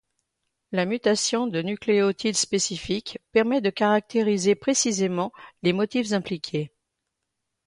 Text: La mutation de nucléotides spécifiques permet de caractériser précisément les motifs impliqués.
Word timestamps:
La 0.71 0.85
mutation 0.87 1.45
de 1.45 1.61
nucléotides 1.61 2.35
spécifiques 2.35 3.19
permet 3.33 3.61
de 3.61 3.69
caractériser 3.69 4.55
précisément 4.55 5.31
les 5.61 5.73
motifs 5.73 6.11
impliqués. 6.13 6.73